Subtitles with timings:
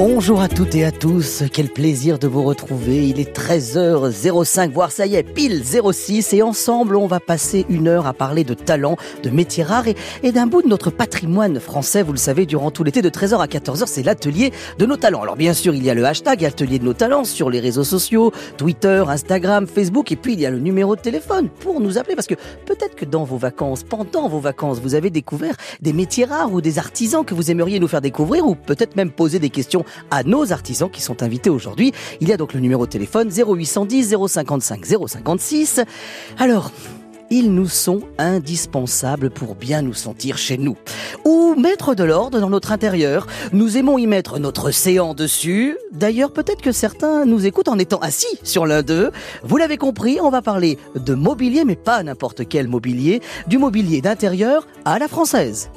[0.00, 3.08] Bonjour à toutes et à tous, quel plaisir de vous retrouver.
[3.08, 7.88] Il est 13h05, voire ça y est, pile 06 et ensemble on va passer une
[7.88, 11.58] heure à parler de talents, de métiers rares et, et d'un bout de notre patrimoine
[11.58, 12.04] français.
[12.04, 15.22] Vous le savez, durant tout l'été de 13h à 14h, c'est l'atelier de nos talents.
[15.22, 17.82] Alors bien sûr, il y a le hashtag atelier de nos talents sur les réseaux
[17.82, 21.98] sociaux, Twitter, Instagram, Facebook et puis il y a le numéro de téléphone pour nous
[21.98, 22.36] appeler parce que
[22.66, 26.60] peut-être que dans vos vacances, pendant vos vacances, vous avez découvert des métiers rares ou
[26.60, 30.22] des artisans que vous aimeriez nous faire découvrir ou peut-être même poser des questions à
[30.22, 31.92] nos artisans qui sont invités aujourd'hui.
[32.20, 35.80] Il y a donc le numéro de téléphone 0810 055 056.
[36.38, 36.70] Alors,
[37.30, 40.76] ils nous sont indispensables pour bien nous sentir chez nous.
[41.24, 43.26] Ou mettre de l'ordre dans notre intérieur.
[43.52, 45.76] Nous aimons y mettre notre séant dessus.
[45.92, 49.10] D'ailleurs, peut-être que certains nous écoutent en étant assis sur l'un d'eux.
[49.42, 53.20] Vous l'avez compris, on va parler de mobilier, mais pas n'importe quel mobilier.
[53.46, 55.70] Du mobilier d'intérieur à la française.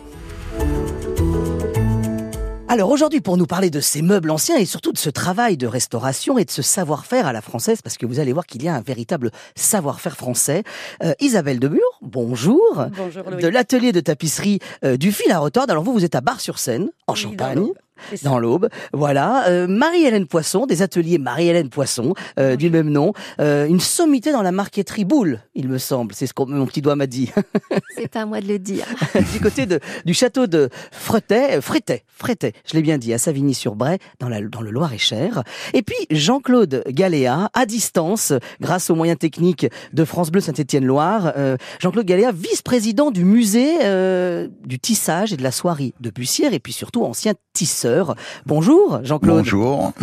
[2.72, 5.68] Alors aujourd'hui, pour nous parler de ces meubles anciens et surtout de ce travail de
[5.68, 8.70] restauration et de ce savoir-faire à la française, parce que vous allez voir qu'il y
[8.70, 10.64] a un véritable savoir-faire français,
[11.04, 12.86] euh, Isabelle Demure, bonjour.
[12.96, 13.24] Bonjour.
[13.24, 15.72] De l'atelier de tapisserie euh, du fil à retordre.
[15.72, 17.68] Alors vous, vous êtes à Bar-sur-Seine, en Oui, Champagne.
[18.24, 19.48] Dans l'Aube, voilà.
[19.48, 23.14] Euh, Marie-Hélène Poisson, des ateliers Marie-Hélène Poisson, euh, du même nom.
[23.40, 26.14] Euh, une sommité dans la marqueterie Boule, il me semble.
[26.14, 27.32] C'est ce que mon petit doigt m'a dit.
[27.96, 28.86] C'est à moi de le dire.
[29.34, 33.98] du côté de, du château de Fretet, Frétet, Frétet, je l'ai bien dit, à Savigny-sur-Bray,
[34.20, 35.44] dans, la, dans le Loir-et-Cher.
[35.74, 41.34] Et puis Jean-Claude Galéa, à distance, grâce aux moyens techniques de France Bleu Saint-Étienne-Loire.
[41.80, 43.78] Jean-Claude Galéa, vice-président du musée
[44.66, 47.91] du tissage et de la soierie de Bussière, et puis surtout ancien tisseur.
[48.46, 49.40] Bonjour Jean-Claude.
[49.40, 49.94] Bonjour.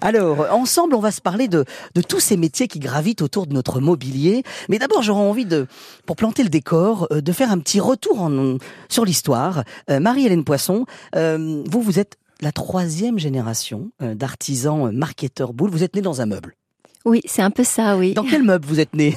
[0.00, 3.54] Alors, ensemble, on va se parler de, de tous ces métiers qui gravitent autour de
[3.54, 4.42] notre mobilier.
[4.68, 5.66] Mais d'abord, j'aurais envie de,
[6.06, 9.62] pour planter le décor, euh, de faire un petit retour en, sur l'histoire.
[9.90, 15.70] Euh, Marie-Hélène Poisson, euh, vous, vous êtes la troisième génération d'artisans marketeurs boules.
[15.70, 16.56] Vous êtes né dans un meuble.
[17.04, 18.14] Oui, c'est un peu ça, oui.
[18.14, 19.16] Dans quel meuble vous êtes né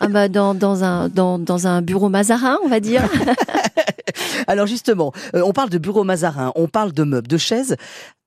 [0.00, 3.02] Ah bah, dans, dans, un, dans, dans un bureau Mazarin, on va dire.
[4.46, 7.76] Alors justement, euh, on parle de bureau Mazarin, on parle de meubles, de chaises.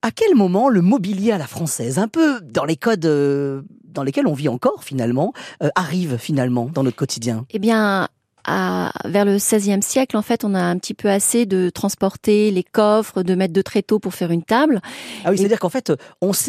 [0.02, 4.04] À quel moment le mobilier à la française, un peu dans les codes euh, dans
[4.04, 5.34] lesquels on vit encore finalement,
[5.64, 7.46] euh, arrive finalement dans notre quotidien?
[7.50, 8.08] Eh bien,
[8.48, 12.52] à, vers le XVIe siècle, en fait, on a un petit peu assez de transporter
[12.52, 14.82] les coffres, de mettre de tréteaux pour faire une table.
[15.24, 15.92] Ah oui, c'est-à-dire qu'en fait,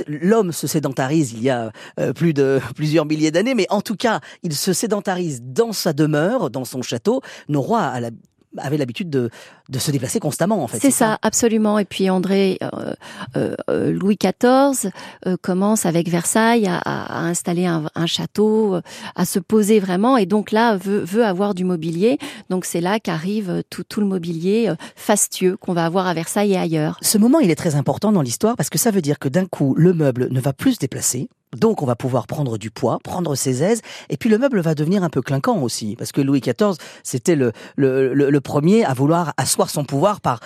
[0.07, 3.97] l'homme se sédentarise il y a euh, plus de plusieurs milliers d'années, mais en tout
[3.97, 7.23] cas, il se sédentarise dans sa demeure, dans son château.
[7.49, 8.11] Nos rois à la-
[8.59, 9.31] avaient l'habitude de,
[9.69, 10.79] de se déplacer constamment, en fait.
[10.79, 11.79] C'est ça, absolument.
[11.79, 12.95] Et puis André, euh,
[13.37, 14.91] euh, euh, Louis XIV
[15.27, 18.81] euh, commence avec Versailles à, installer un, un château,
[19.15, 22.19] à se poser vraiment, et donc là veut, veut avoir du mobilier.
[22.51, 26.57] Donc c'est là qu'arrive tout, tout le mobilier fastueux qu'on va avoir à Versailles et
[26.57, 26.99] ailleurs.
[27.03, 29.47] Ce moment, il est très important dans l'histoire parce que ça veut dire que d'un
[29.47, 31.29] coup, le meuble ne va plus se déplacer.
[31.57, 34.75] Donc, on va pouvoir prendre du poids, prendre ses aises, et puis le meuble va
[34.75, 38.95] devenir un peu clinquant aussi, parce que Louis XIV, c'était le, le, le, premier à
[38.95, 40.41] vouloir asseoir son pouvoir par-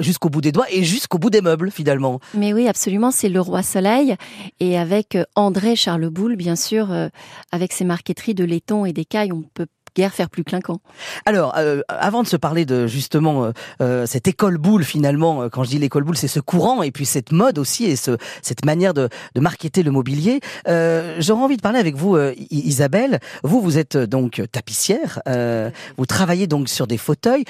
[0.00, 2.20] jusqu'au bout des doigts et jusqu'au bout des meubles, finalement.
[2.34, 4.16] Mais oui, absolument, c'est le roi Soleil.
[4.60, 7.08] Et avec euh, André Charles Boulle, bien sûr, euh,
[7.50, 9.66] avec ses marqueteries de laiton et d'écailles, on peut
[9.96, 10.80] guère faire plus clinquant.
[11.26, 15.48] Alors, euh, avant de se parler de justement euh, euh, cette école boule finalement, euh,
[15.48, 18.16] quand je dis l'école boule, c'est ce courant et puis cette mode aussi et ce,
[18.42, 20.40] cette manière de, de marketer le mobilier.
[20.68, 23.20] Euh, J'aurais envie de parler avec vous, euh, Isabelle.
[23.42, 25.20] Vous, vous êtes donc tapissière.
[25.96, 27.44] vous travaillez donc sur des fauteuils.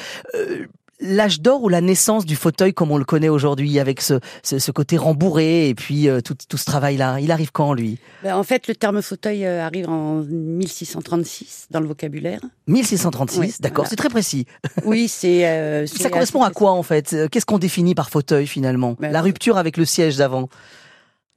[1.03, 4.21] Euh, L'âge d'or ou la naissance du fauteuil comme on le connaît aujourd'hui, avec ce,
[4.43, 7.99] ce, ce côté rembourré et puis euh, tout, tout ce travail-là, il arrive quand lui?
[8.23, 12.41] Ben, en fait, le terme fauteuil euh, arrive en 1636 dans le vocabulaire.
[12.67, 13.91] 1636, Oui, d'accord, voilà.
[13.91, 14.47] c'est très précis.
[14.85, 15.47] Oui, c'est.
[15.49, 17.13] euh, Ça correspond à quoi en fait?
[17.13, 18.97] Euh, Qu'est-ce qu'on définit par fauteuil finalement?
[19.01, 20.49] Ben, La rupture avec le siège d'avant?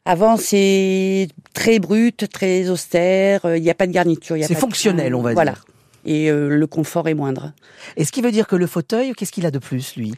[0.08, 3.46] Avant, c'est très brut, très austère.
[3.46, 4.38] euh, Il n'y a pas de garniture.
[4.38, 5.56] il y a C'est de fonctionnel, on va voilà.
[6.06, 7.52] Et euh, le confort est moindre.
[7.98, 10.14] Et ce qui veut dire que le fauteuil, qu'est-ce qu'il a de plus lui?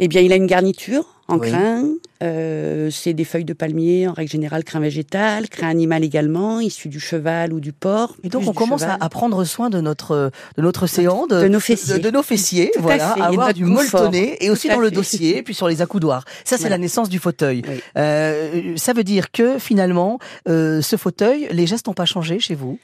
[0.00, 1.50] Eh bien, il a une garniture en Oui.
[1.50, 1.84] crin.
[2.22, 6.88] euh, c'est des feuilles de palmier, en règle générale, crin végétal, crin animal également, issu
[6.88, 8.16] du cheval ou du porc.
[8.24, 8.98] Et donc on commence à, cheval.
[9.00, 11.94] à prendre soin de notre de notre séant, de, de nos fessiers.
[11.94, 14.72] de, de nos fessiers, Tout à voilà, fait, et avoir du molletonné et aussi Tout
[14.72, 14.94] à dans le fait.
[14.96, 16.24] dossier, puis sur les accoudoirs.
[16.44, 16.70] Ça c'est Voilà.
[16.76, 17.62] la naissance du fauteuil.
[17.68, 17.80] Oui.
[17.96, 20.18] Euh, ça veut dire que finalement,
[20.48, 22.78] euh, ce fauteuil, les gestes n'ont pas changé chez vous?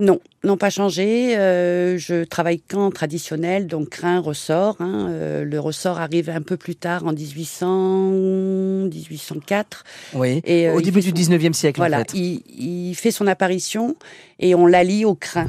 [0.00, 1.36] Non, n'ont pas changé.
[1.38, 4.74] Euh, je travaille qu'en traditionnel, donc crin, ressort.
[4.80, 5.06] hein.
[5.10, 9.84] Euh, le ressort arrive un peu plus tard, en 1800, 1804.
[10.14, 10.40] Oui.
[10.44, 12.12] Et, euh, Au début du son- 19e siècle Voilà, en fait.
[12.14, 13.94] il, il fait son apparition
[14.40, 15.46] et on l'allie au crin.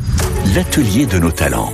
[0.56, 1.74] L'atelier de nos talents.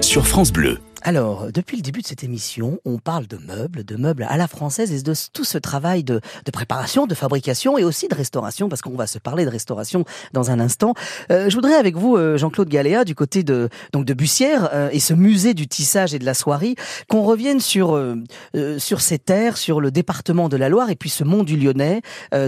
[0.00, 0.78] Sur France Bleu.
[1.04, 4.46] Alors, depuis le début de cette émission, on parle de meubles, de meubles à la
[4.46, 6.20] française et de tout ce travail de,
[6.52, 10.52] préparation, de fabrication et aussi de restauration, parce qu'on va se parler de restauration dans
[10.52, 10.94] un instant.
[11.32, 14.90] Euh, je voudrais avec vous, euh, Jean-Claude Galéa, du côté de donc de Bussière euh,
[14.92, 16.76] et ce musée du tissage et de la soierie,
[17.08, 18.14] qu'on revienne sur euh,
[18.54, 21.56] euh, sur ces terres, sur le département de la Loire et puis ce mont du
[21.56, 22.02] Lyonnais,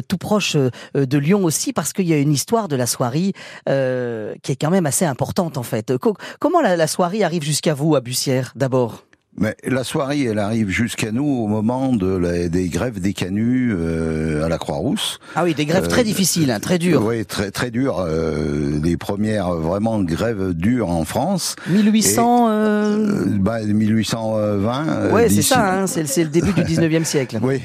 [0.09, 3.33] tout proche de Lyon aussi, parce qu'il y a une histoire de la soierie
[3.67, 5.93] qui est quand même assez importante en fait.
[6.39, 9.05] comment la, la soierie arrive jusqu'à vous à Bussière d'abord
[9.37, 13.75] mais la soirée, elle arrive jusqu'à nous au moment de la, des grèves des canuts
[13.77, 15.19] euh, à la Croix-Rousse.
[15.35, 17.05] Ah oui, des grèves très euh, difficiles, hein, très dures.
[17.05, 17.99] Oui, très très dures.
[17.99, 21.57] Euh, les premières vraiment grèves dures en France.
[21.69, 22.47] 1800.
[22.49, 23.25] Euh...
[23.41, 25.11] bah, 1820.
[25.11, 25.81] Ouais, c'est ça.
[25.81, 27.39] Hein, c'est le début du 19e siècle.
[27.43, 27.61] oui,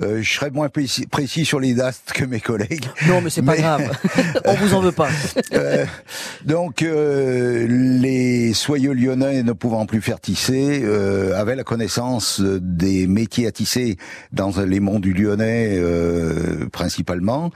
[0.00, 2.86] je serais moins précis, précis, sur les dates que mes collègues.
[3.06, 3.90] Non, mais c'est pas grave.
[4.44, 5.08] On vous en veut pas.
[6.44, 10.82] donc les soyeux lyonnais ne pouvant plus faire tisser.
[10.82, 13.96] Euh, avait la connaissance des métiers à tisser
[14.32, 17.50] dans les monts du Lyonnais euh, principalement,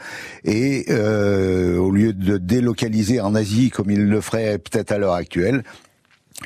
[0.45, 5.15] et euh, au lieu de délocaliser en Asie comme il le ferait peut-être à l'heure
[5.15, 5.63] actuelle,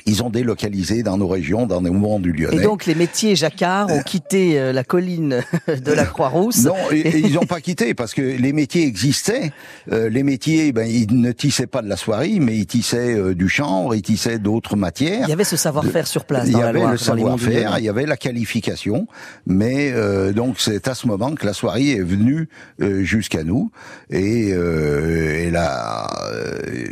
[0.05, 2.57] ils ont délocalisé dans nos régions, dans nos monts du Lyonnais.
[2.57, 6.63] Et donc les métiers jacquards ont quitté euh, la colline de la Croix-Rousse.
[6.63, 9.51] Non, et, ils n'ont pas quitté parce que les métiers existaient.
[9.91, 13.35] Euh, les métiers, ben ils ne tissaient pas de la soierie, mais ils tissaient euh,
[13.35, 15.25] du chanvre, ils tissaient d'autres matières.
[15.27, 16.47] Il y avait ce savoir-faire sur place.
[16.47, 19.07] Il y avait le savoir-faire, il y avait la qualification,
[19.45, 19.91] mais
[20.33, 22.49] donc c'est à ce moment que la soierie est venue
[22.79, 23.71] jusqu'à nous
[24.09, 26.09] et elle a,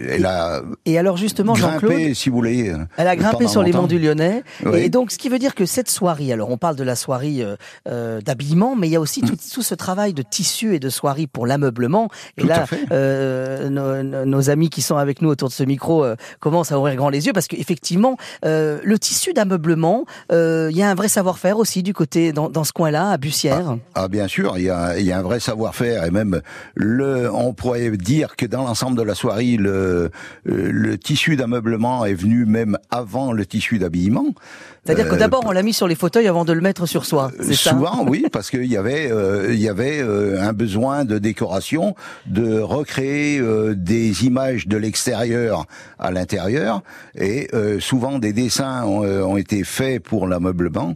[0.09, 0.61] elle a.
[0.85, 2.73] Et alors justement, Jean-Claude, si vous voulez.
[2.97, 4.43] Elle a grimpé sur les monts du Lyonnais.
[4.73, 7.37] Et donc, ce qui veut dire que cette soirée, alors on parle de la soirée
[7.39, 7.55] euh,
[7.87, 10.89] euh, d'habillement, mais il y a aussi tout, tout, ce travail de tissu et de
[10.89, 12.09] soirée pour l'ameublement.
[12.37, 16.15] Et là, euh, nos, nos, amis qui sont avec nous autour de ce micro euh,
[16.39, 20.89] commencent à ouvrir grand les yeux parce qu'effectivement, euh, le tissu d'ameublement, il y a
[20.89, 23.77] un vrai savoir-faire aussi du côté dans, dans ce coin-là, à Bussière.
[23.95, 26.41] Ah, ah, bien sûr, il y a, y a un vrai savoir-faire et même
[26.75, 30.11] le, on pourrait dire que dans l'ensemble de la soirée, le,
[30.43, 34.33] le tissu d'ameublement est venu même avant le tissu d'habillement.
[34.85, 37.05] C'est-à-dire que euh, d'abord on l'a mis sur les fauteuils avant de le mettre sur
[37.05, 37.31] soi.
[37.39, 41.17] C'est Souvent, oui, parce qu'il y avait, euh, il y avait euh, un besoin de
[41.17, 41.95] décoration,
[42.25, 43.41] de recréer
[43.75, 45.65] des images de l'extérieur
[45.99, 46.81] à l'intérieur,
[47.15, 47.49] et
[47.79, 50.95] souvent des dessins ont, ont été faits pour l'ameublement.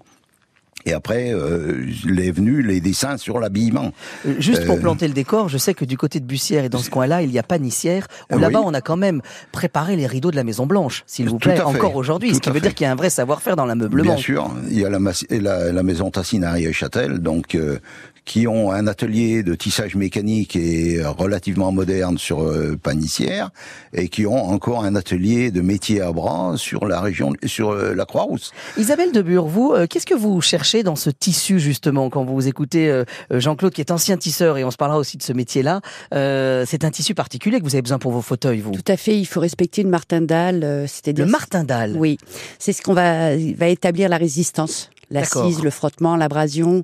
[0.85, 1.85] Et après, euh,
[2.17, 3.91] est venu les dessins sur l'habillement.
[4.25, 6.69] Euh, juste pour euh, planter le décor, je sais que du côté de Bussière et
[6.69, 8.07] dans ce coin-là, il y a Panissière.
[8.31, 9.21] Où là-bas, on a quand même
[9.51, 12.35] préparé les rideaux de la Maison Blanche, s'il vous plaît, encore aujourd'hui.
[12.35, 14.13] Ce qui veut dire qu'il y a un vrai savoir-faire dans l'ameublement.
[14.13, 14.99] Bien sûr, il y a la,
[15.29, 17.79] la, la Maison Tassinari et Châtel, donc euh,
[18.25, 23.49] qui ont un atelier de tissage mécanique et relativement moderne sur euh, Panissière,
[23.93, 27.93] et qui ont encore un atelier de métier à bras sur la région, sur euh,
[27.93, 28.51] la Croix-Rousse.
[28.77, 33.03] Isabelle Debure, vous, euh, qu'est-ce que vous cherchez dans ce tissu justement quand vous écoutez
[33.31, 35.81] Jean-Claude qui est ancien tisseur et on se parlera aussi de ce métier-là.
[36.11, 38.71] c'est un tissu particulier que vous avez besoin pour vos fauteuils, vous?
[38.71, 39.17] Tout à fait.
[39.17, 41.95] Il faut respecter le martindale, c'est-à-dire le martindale.
[41.97, 42.17] Oui,
[42.59, 46.83] c'est ce qu'on va va établir la résistance l'assise, le frottement, l'abrasion,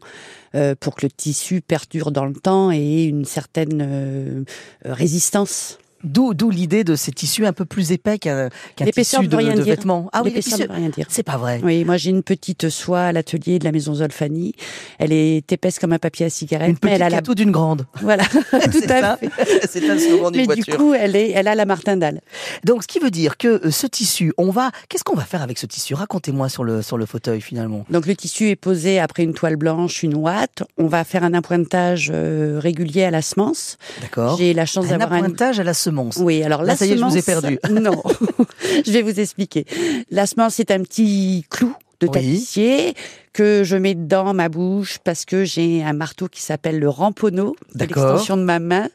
[0.55, 4.43] euh, pour que le tissu perdure dans le temps et ait une certaine euh,
[4.85, 5.79] résistance.
[6.03, 9.61] D'où, d'où l'idée de ces tissus un peu plus épais qu'un, qu'un tissu de, de
[9.61, 10.09] vêtements.
[10.13, 11.05] Ah oui, l'épaisseur ne veut rien dire.
[11.09, 11.59] C'est pas vrai.
[11.63, 14.53] Oui, moi j'ai une petite soie à l'atelier de la maison Zolfani.
[14.97, 16.69] Elle est épaisse comme un papier à cigarette.
[16.69, 17.21] Une mais elle a la...
[17.21, 17.85] d'une grande.
[18.01, 18.23] Voilà,
[18.71, 19.29] tout à fait.
[19.69, 22.21] C'est un slogan Mais du coup, elle est, elle a la martindale.
[22.63, 25.41] Donc, ce qui veut dire que euh, ce tissu, on va, qu'est-ce qu'on va faire
[25.41, 25.93] avec ce tissu?
[25.93, 27.85] Racontez-moi sur le sur le fauteuil finalement.
[27.89, 30.63] Donc le tissu est posé après une toile blanche, une ouate.
[30.77, 33.77] On va faire un appointage euh, régulier à la semence.
[34.01, 34.37] D'accord.
[34.37, 35.88] J'ai la chance d'avoir un appointage à la semence.
[36.19, 37.59] Oui, alors Là, ça y est, je vous ai perdu.
[37.71, 38.01] non,
[38.85, 39.65] je vais vous expliquer.
[40.11, 42.93] La semence, c'est un petit clou de tapissier
[43.33, 47.55] que je mets dans ma bouche parce que j'ai un marteau qui s'appelle le ramponneau,
[47.75, 48.89] l'extension de ma main,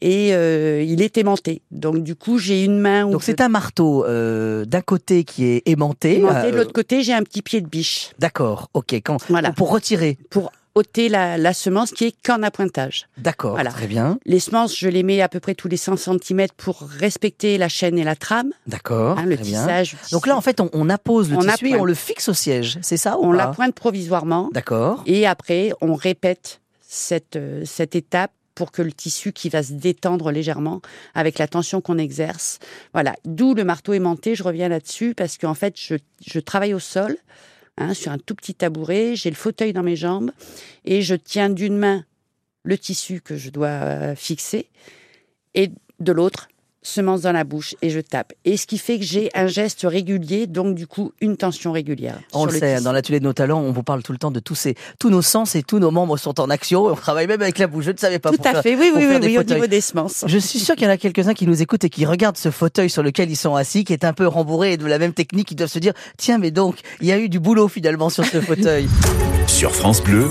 [0.00, 1.62] et euh, il est aimanté.
[1.70, 3.08] Donc du coup, j'ai une main.
[3.08, 6.16] Donc c'est un marteau euh, d'un côté qui est aimanté.
[6.16, 8.10] aimanté de l'autre côté, j'ai un petit pied de biche.
[8.18, 8.70] D'accord.
[8.74, 8.94] Ok.
[9.04, 9.52] Quand voilà.
[9.52, 10.18] pour retirer.
[10.30, 13.08] Pour ôter la, semence qui est qu'en appointage.
[13.16, 14.18] D'accord, très bien.
[14.26, 17.68] Les semences, je les mets à peu près tous les 100 cm pour respecter la
[17.68, 18.52] chaîne et la trame.
[18.66, 19.96] D'accord, hein, le tissage.
[20.12, 22.96] Donc là, en fait, on, appose le tissu et on le fixe au siège, c'est
[22.96, 24.50] ça On l'appointe provisoirement.
[24.52, 25.02] D'accord.
[25.06, 29.72] Et après, on répète cette, euh, cette étape pour que le tissu qui va se
[29.72, 30.80] détendre légèrement
[31.14, 32.58] avec la tension qu'on exerce.
[32.92, 36.78] Voilà, d'où le marteau aimanté, je reviens là-dessus parce qu'en fait, je, je travaille au
[36.78, 37.16] sol
[37.78, 40.30] Hein, sur un tout petit tabouret, j'ai le fauteuil dans mes jambes
[40.86, 42.04] et je tiens d'une main
[42.62, 44.70] le tissu que je dois euh, fixer
[45.54, 46.48] et de l'autre
[46.86, 48.32] semence dans la bouche et je tape.
[48.44, 52.18] Et ce qui fait que j'ai un geste régulier, donc du coup une tension régulière.
[52.32, 52.84] On sur le le sait, tissu.
[52.84, 55.10] dans l'atelier de nos talents, on vous parle tout le temps de tous ces, tous
[55.10, 56.84] nos sens et tous nos membres sont en action.
[56.86, 57.84] On travaille même avec la bouche.
[57.86, 58.30] Je ne savais pas.
[58.30, 60.24] Tout pour à faire- fait, oui, oui, oui, oui au niveau des semences.
[60.26, 62.50] Je suis sûr qu'il y en a quelques-uns qui nous écoutent et qui regardent ce
[62.50, 65.12] fauteuil sur lequel ils sont assis, qui est un peu rembourré et de la même
[65.12, 65.50] technique.
[65.50, 68.24] Ils doivent se dire, tiens, mais donc, il y a eu du boulot finalement sur
[68.24, 68.86] ce fauteuil.
[69.48, 70.28] Sur France Bleu,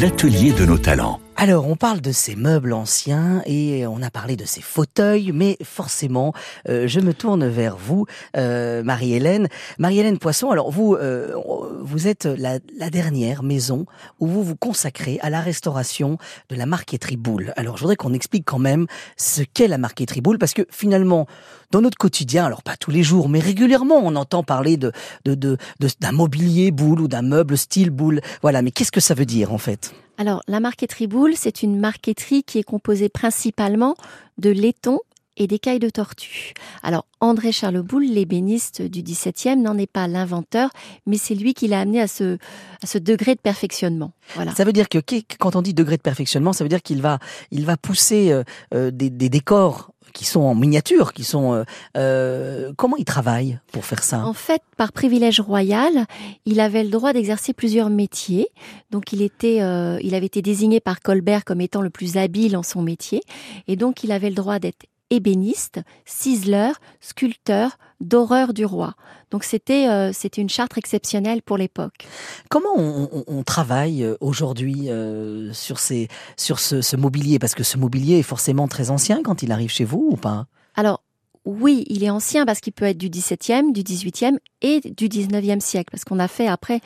[0.00, 1.20] l'atelier de nos talents.
[1.40, 5.56] Alors, on parle de ces meubles anciens et on a parlé de ces fauteuils, mais
[5.62, 6.32] forcément,
[6.68, 9.46] euh, je me tourne vers vous, euh, Marie-Hélène.
[9.78, 11.36] Marie-Hélène Poisson, alors vous, euh,
[11.80, 13.86] vous êtes la, la dernière maison
[14.18, 16.18] où vous vous consacrez à la restauration
[16.48, 17.52] de la marqueterie boule.
[17.56, 21.28] Alors, je voudrais qu'on explique quand même ce qu'est la marqueterie boule, parce que finalement,
[21.70, 24.92] dans notre quotidien, alors pas tous les jours, mais régulièrement, on entend parler de
[25.24, 28.20] de de de- d'un mobilier boule ou d'un meuble style boule.
[28.42, 29.92] Voilà, mais qu'est-ce que ça veut dire en fait?
[30.16, 33.94] Alors, la marqueterie boule, c'est une marqueterie qui est composée principalement
[34.38, 34.98] de laiton
[35.40, 36.52] et d'écailles de tortue.
[36.82, 40.70] Alors, André Charles Boulle, l'ébéniste du XVIIe, n'en est pas l'inventeur,
[41.06, 42.38] mais c'est lui qui l'a amené à ce,
[42.82, 44.10] à ce degré de perfectionnement.
[44.34, 44.52] Voilà.
[44.56, 44.98] Ça veut dire que
[45.38, 47.20] quand on dit degré de perfectionnement, ça veut dire qu'il va,
[47.52, 48.42] il va pousser euh,
[48.74, 51.54] euh, des, des décors qui sont en miniature, qui sont.
[51.54, 51.64] euh,
[51.96, 54.24] euh, comment il travaille pour faire ça?
[54.24, 56.06] En fait, par privilège royal,
[56.46, 58.48] il avait le droit d'exercer plusieurs métiers.
[58.90, 62.56] Donc, il était, euh, il avait été désigné par Colbert comme étant le plus habile
[62.56, 63.20] en son métier,
[63.66, 68.94] et donc il avait le droit d'être ébéniste, ciseleur, sculpteur, doreur du roi.
[69.30, 72.06] Donc, c'était, euh, c'était une charte exceptionnelle pour l'époque.
[72.48, 77.38] Comment on, on- on travaille euh, aujourd'hui euh, sur ces, sur ce, ce mobilier?
[77.38, 80.46] Parce que ce mobilier est forcément très ancien quand il arrive chez vous ou pas?
[80.76, 81.02] Alors,
[81.44, 85.64] oui, il est ancien parce qu'il peut être du XVIIe, du XVIIIe et du XIXe
[85.64, 86.80] siècle, parce qu'on a fait après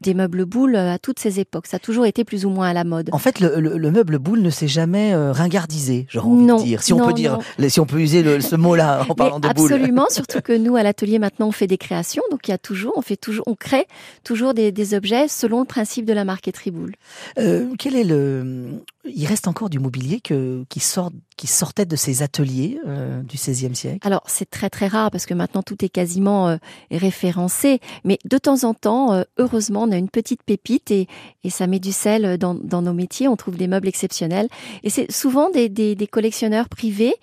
[0.00, 1.66] des meubles boules à toutes ces époques.
[1.66, 3.10] Ça a toujours été plus ou moins à la mode.
[3.12, 6.56] En fait, le, le- le meuble boule ne s'est jamais euh, ringardisé, j'aurais envie Non,
[6.58, 6.82] de dire.
[6.82, 7.68] Si on peut dire, non.
[7.68, 9.72] si on peut user le- ce mot-là en parlant Mais de boule.
[9.72, 12.58] absolument, surtout que nous à l'atelier maintenant on fait des créations, donc il y a
[12.58, 13.86] toujours, on fait toujours, on crée
[14.24, 16.94] toujours des, des objets selon le principe de la marqueterie boule.
[17.38, 18.66] Euh, quel est le
[19.04, 23.36] Il reste encore du mobilier que, qui sort, qui sortait de ces ateliers euh, du
[23.36, 23.98] XVIe siècle?
[24.02, 26.56] Alors c'est très très rare parce que maintenant tout est quasiment euh,
[26.90, 31.08] référencé, mais de temps en temps, euh, heureusement, on a une petite pépite et,
[31.50, 33.28] ça met du sel dans, nos métiers.
[33.28, 34.48] On trouve des meubles exceptionnels
[34.82, 37.14] et c'est souvent des collectionneurs privés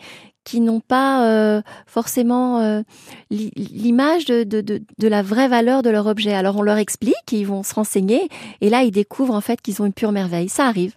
[0.50, 2.82] qui n'ont pas euh, forcément euh,
[3.30, 6.34] l'i- l'image de, de, de, de la vraie valeur de leur objet.
[6.34, 8.30] Alors on leur explique, ils vont se renseigner
[8.62, 10.50] et là ils découvrent en fait qu'ils ont une pure merveille.
[10.50, 10.94] Ça arrive.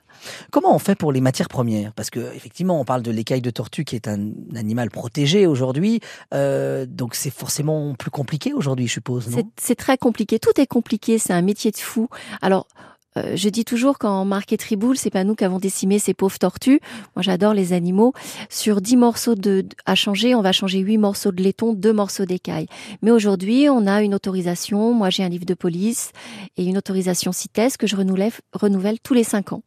[0.51, 1.93] Comment on fait pour les matières premières?
[1.93, 6.01] Parce que effectivement, on parle de l'écaille de tortue qui est un animal protégé aujourd'hui,
[6.33, 9.29] euh, donc c'est forcément plus compliqué aujourd'hui, je suppose.
[9.59, 10.39] C'est très compliqué.
[10.39, 11.19] Tout est compliqué.
[11.19, 12.09] C'est un métier de fou.
[12.41, 12.67] Alors,
[13.17, 16.39] euh, je dis toujours qu'en marqueterie boule, c'est pas nous qui avons décimé ces pauvres
[16.39, 16.81] tortues.
[17.15, 18.13] Moi, j'adore les animaux.
[18.49, 22.25] Sur 10 morceaux de, à changer, on va changer 8 morceaux de laiton, 2 morceaux
[22.25, 22.67] d'écaille.
[23.03, 24.95] Mais aujourd'hui, on a une autorisation.
[24.95, 26.13] Moi, j'ai un livre de police
[26.57, 29.63] et une autorisation CITES que je renouvelle, tous les 5 ans.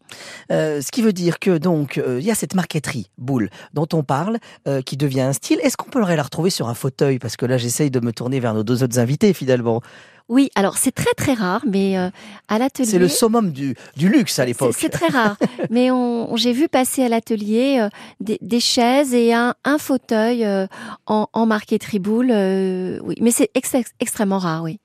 [0.51, 3.87] Euh, ce qui veut dire que donc euh, il y a cette marqueterie boule dont
[3.93, 4.37] on parle,
[4.85, 5.59] qui devient un style.
[5.61, 7.19] Est-ce qu'on pourrait la retrouver sur un fauteuil?
[7.19, 9.81] Parce que là, j'essaye de me tourner vers nos deux autres invités finalement.
[10.27, 12.09] Oui, alors c'est très très rare, mais euh,
[12.47, 12.87] à l'atelier.
[12.89, 14.75] C'est le summum du, du luxe à l'époque.
[14.77, 15.37] c'est très rare.
[15.69, 17.89] Mais on, on- j'ai vu passer à l'atelier euh,
[18.19, 20.65] des, des chaises et un, un fauteuil euh,
[21.05, 22.29] en, en marqueterie boule.
[22.31, 24.79] euh, oui, mais c'est ex- extrêmement rare, oui.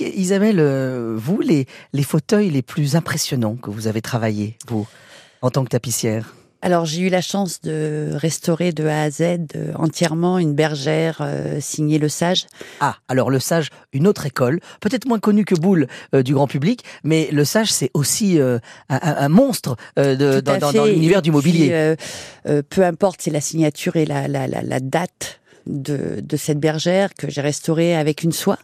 [0.00, 0.60] Isabelle,
[1.16, 4.86] vous, les, les fauteuils les plus impressionnants que vous avez travaillés, vous,
[5.42, 6.34] en tant que tapissière?
[6.62, 9.22] Alors j'ai eu la chance de restaurer de A à Z
[9.54, 12.46] euh, entièrement une bergère euh, signée Le Sage.
[12.80, 16.46] Ah, alors le Sage, une autre école, peut-être moins connue que Boule euh, du grand
[16.46, 18.40] public, mais le Sage, c'est aussi
[18.88, 20.78] un, monstre de- dans, dans- fait.
[20.78, 21.94] dans l'univers du mobilier.
[22.70, 27.14] peu importe, c'est la signature et la, la, la, la date de, de cette bergère
[27.14, 28.58] que j'ai restaurée avec une soie.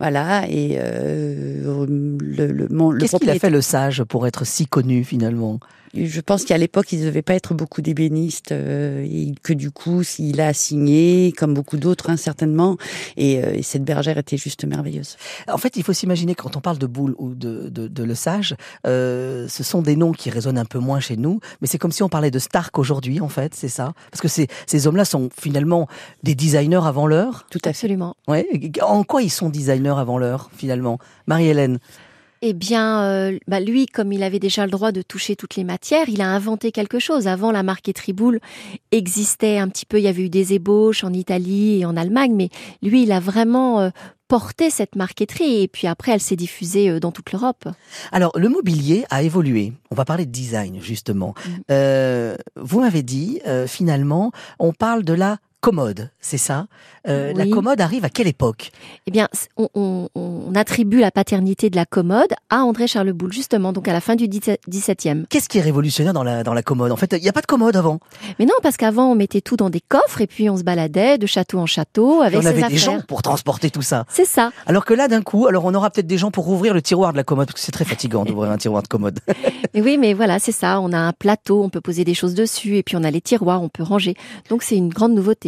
[0.00, 4.66] Voilà, et euh, le, le, mon, Qu'est-ce qu'il a fait le Sage pour être si
[4.66, 5.58] connu finalement?
[5.94, 9.70] Je pense qu'à l'époque, il ne devait pas être beaucoup d'ébénistes, euh, et que du
[9.70, 12.76] coup, il a signé, comme beaucoup d'autres, hein, certainement.
[13.16, 15.16] Et, euh, et cette bergère était juste merveilleuse.
[15.48, 18.14] En fait, il faut s'imaginer quand on parle de Boule ou de, de, de Le
[18.14, 21.78] Sage, euh, ce sont des noms qui résonnent un peu moins chez nous, mais c'est
[21.78, 23.92] comme si on parlait de Stark aujourd'hui, en fait, c'est ça?
[24.10, 25.88] Parce que ces, ces hommes-là sont finalement
[26.22, 27.46] des designers avant l'heure?
[27.50, 27.78] Tout à fait.
[27.78, 28.16] Absolument.
[28.26, 28.46] Ouais.
[28.82, 30.98] En quoi ils sont designers avant l'heure, finalement?
[31.26, 31.78] Marie-Hélène
[32.42, 35.64] Eh bien, euh, bah lui, comme il avait déjà le droit de toucher toutes les
[35.64, 37.26] matières, il a inventé quelque chose.
[37.26, 38.40] Avant, la marqueterie boule
[38.92, 39.98] existait un petit peu.
[39.98, 42.50] Il y avait eu des ébauches en Italie et en Allemagne, mais
[42.82, 43.90] lui, il a vraiment euh,
[44.28, 45.62] porté cette marqueterie.
[45.62, 47.66] Et puis après, elle s'est diffusée euh, dans toute l'Europe.
[48.12, 49.72] Alors, le mobilier a évolué.
[49.90, 51.34] On va parler de design, justement.
[51.46, 51.62] Mhm.
[51.70, 56.66] Euh, vous m'avez dit, euh, finalement, on parle de la commode, c'est ça?
[57.08, 58.70] Euh, La commode arrive à quelle époque?
[59.06, 63.32] Eh bien, on, on- on attribue la paternité de la commode à André Charles Boulle,
[63.32, 65.24] justement, donc à la fin du XVIIe.
[65.28, 66.92] Qu'est-ce qui est révolutionnaire dans la, dans la commode?
[66.92, 67.98] En fait, il n'y a pas de commode avant.
[68.38, 71.18] Mais non, parce qu'avant, on mettait tout dans des coffres et puis on se baladait
[71.18, 72.70] de château en château avec on ses avait affaires.
[72.70, 74.04] des gens pour transporter tout ça.
[74.08, 74.50] C'est ça.
[74.66, 77.12] Alors que là, d'un coup, alors on aura peut-être des gens pour ouvrir le tiroir
[77.12, 79.18] de la commode, parce que c'est très fatigant d'ouvrir un tiroir de commode.
[79.74, 80.80] Mais oui, mais voilà, c'est ça.
[80.80, 83.20] On a un plateau, on peut poser des choses dessus et puis on a les
[83.20, 84.14] tiroirs, on peut ranger.
[84.48, 85.47] Donc c'est une grande nouveauté.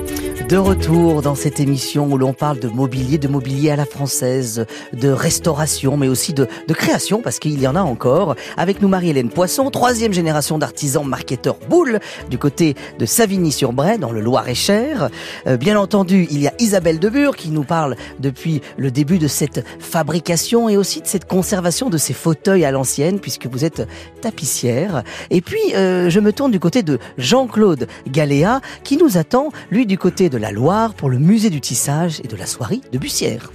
[0.51, 4.65] De retour dans cette émission où l'on parle de mobilier, de mobilier à la française,
[4.91, 8.35] de restauration, mais aussi de, création, parce qu'il y en a encore.
[8.57, 14.19] Avec nous Marie-Hélène Poisson, troisième génération d'artisans marketeurs boules, du côté de Savigny-sur-Bray, dans le
[14.19, 15.09] Loir-et-Cher.
[15.47, 19.29] Euh, bien entendu, il y a Isabelle Debure qui nous parle depuis le début de
[19.29, 23.87] cette fabrication et aussi de cette conservation de ces fauteuils à l'ancienne, puisque vous êtes
[24.19, 25.03] tapissière.
[25.29, 29.85] Et puis, euh, je me tourne du côté de Jean-Claude Galéa, qui nous attend, lui,
[29.85, 32.97] du côté de la Loire, pour le musée du tissage et de la soierie de
[32.97, 33.51] Bussière.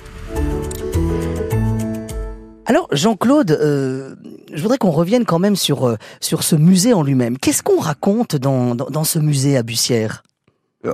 [2.64, 4.14] Alors, Jean-Claude, euh,
[4.52, 7.38] je voudrais qu'on revienne quand même sur, euh, sur ce musée en lui-même.
[7.38, 10.22] Qu'est-ce qu'on raconte dans, dans, ce musée à Bussière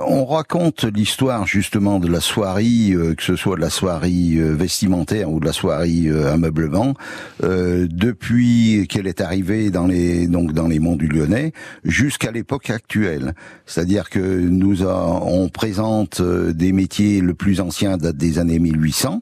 [0.01, 4.55] On raconte l'histoire justement de la soierie, euh, que ce soit de la soierie euh,
[4.55, 6.95] vestimentaire ou de la soierie euh, ameublement,
[7.43, 12.69] euh, depuis qu'elle est arrivée dans les donc dans les monts du Lyonnais jusqu'à l'époque
[12.69, 13.33] actuelle.
[13.65, 19.21] C'est-à-dire que nous on présente euh, des métiers le plus ancien date des années 1800,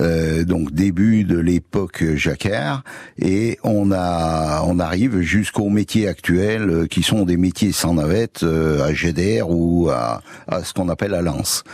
[0.00, 2.82] euh, donc début de l'époque Jacquard,
[3.18, 8.42] et on a on arrive jusqu'aux métiers actuels euh, qui sont des métiers sans navette
[8.42, 10.01] euh, à GDR ou à,
[10.48, 11.64] à ce qu'on appelle à Lens.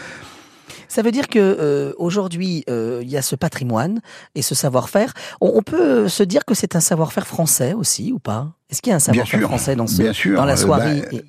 [0.90, 4.00] Ça veut dire que euh, aujourd'hui, euh, il y a ce patrimoine
[4.35, 5.12] et ce savoir-faire.
[5.42, 8.52] On, on peut se dire que c'est un savoir-faire français aussi ou pas?
[8.70, 10.38] Est-ce qu'il y a un savoir-faire français dans, ce, bien sûr.
[10.38, 11.20] dans la Euh, soirée ben,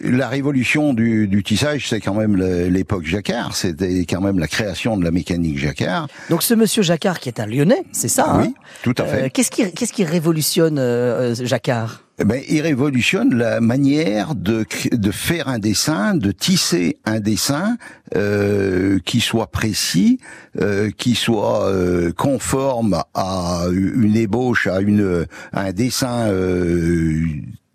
[0.00, 3.56] La révolution du, du tissage, c'est quand même l'époque Jacquard.
[3.56, 6.06] C'était quand même la création de la mécanique Jacquard.
[6.30, 8.42] Donc ce monsieur Jacquard qui est un Lyonnais, c'est ça hein?
[8.42, 8.54] Oui,
[8.84, 9.24] tout à fait.
[9.24, 10.80] Euh, Qu'est-ce qui, révolutionne
[11.44, 12.04] Jacquard?
[12.22, 17.78] Eh ben, il révolutionne la manière de, de faire un dessin, de tisser un dessin
[18.14, 20.18] euh, qui soit précis,
[20.60, 27.24] euh, qui soit euh, conforme à une ébauche, à, une, à un dessin euh,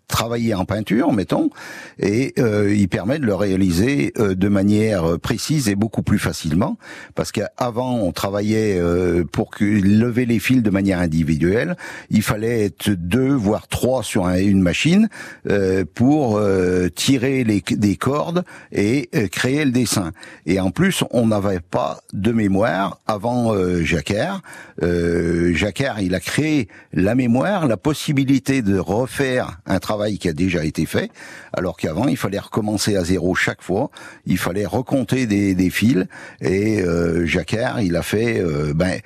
[0.08, 1.50] travaillé en peinture, mettons,
[1.98, 6.18] et euh, il permet de le réaliser euh, de manière euh, précise et beaucoup plus
[6.20, 6.78] facilement,
[7.16, 11.76] parce qu'avant on travaillait euh, pour que lever les fils de manière individuelle,
[12.10, 15.08] il fallait être deux voire trois sur un- une machine
[15.50, 20.12] euh, pour euh, tirer les, des cordes et créer le dessin.
[20.46, 24.42] Et en plus, on n'avait pas de mémoire avant Jacquard.
[24.80, 30.64] Jacquard, il a créé la mémoire, la possibilité de refaire un travail qui a déjà
[30.64, 31.10] été fait,
[31.52, 33.90] alors qu'avant, il fallait recommencer à zéro chaque fois.
[34.26, 36.06] Il fallait recompter des, des fils.
[36.40, 39.00] Et euh, Jacquard, il a fait, euh, ben,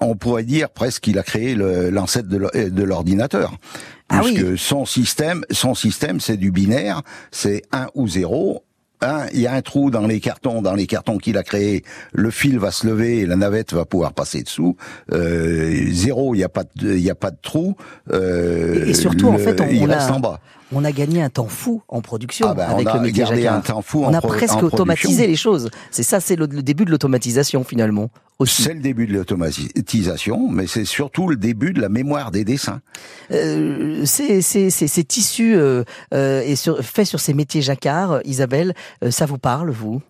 [0.00, 3.56] on pourrait dire presque qu'il a créé l'ancêtre de de l'ordinateur.
[4.08, 4.34] Ah oui.
[4.34, 8.62] Puisque son système, son système, c'est du binaire, c'est 1 ou 0.
[9.02, 11.84] Un, il y a un trou dans les cartons, dans les cartons qu'il a créés,
[12.14, 14.76] le fil va se lever et la navette va pouvoir passer dessous.
[15.12, 17.76] Euh, zéro, il n'y a pas de, il y a pas de trou.
[18.12, 20.40] Euh, Et- surtout, en fait, on- il on a- reste en bas.
[20.72, 23.22] On a gagné un temps fou en production Ah ben, avec on a le métier
[23.22, 23.54] gardé Jacquard.
[23.58, 25.70] un temps fou on en a presque en automatisé les choses.
[25.90, 28.10] C'est ça, c'est le, le début de l'automatisation finalement.
[28.44, 32.80] C'est le début de l'automatisation, mais c'est surtout le début de la mémoire des dessins.
[33.30, 38.20] Euh, ces, ces, ces, ces tissus euh, euh, et sur, faits sur ces métiers jacquard,
[38.24, 40.02] Isabelle, euh, ça vous parle, vous?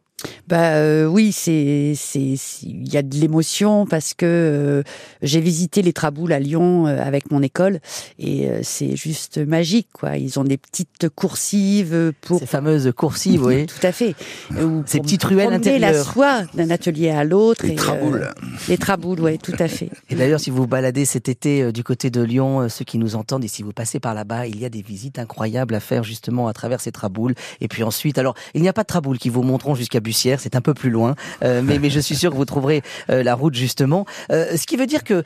[0.48, 4.82] Bah euh, oui, c'est c'est il y a de l'émotion parce que euh,
[5.20, 7.80] j'ai visité les Traboules à Lyon euh, avec mon école
[8.18, 10.16] et euh, c'est juste magique quoi.
[10.16, 13.66] Ils ont des petites coursives pour Ces fameuses coursives, oui.
[13.80, 14.14] tout à fait.
[14.52, 16.12] Ou Ces petites ruelles promener la intérieures.
[16.12, 17.66] soie d'un atelier à l'autre.
[17.66, 18.34] Les et, euh, traboules.
[18.68, 19.90] les traboules, ouais, tout à fait.
[20.10, 22.84] Et d'ailleurs, si vous vous baladez cet été euh, du côté de Lyon, euh, ceux
[22.84, 25.74] qui nous entendent, et si vous passez par là-bas, il y a des visites incroyables
[25.74, 27.34] à faire justement à travers ces traboules.
[27.60, 30.56] Et puis ensuite, alors, il n'y a pas de traboules qui vous montreront jusqu'à C'est
[30.56, 33.54] un peu plus loin, euh, mais, je suis sûr que vous trouverez euh, la route
[33.54, 34.06] justement.
[34.30, 35.24] Euh, ce qui veut dire que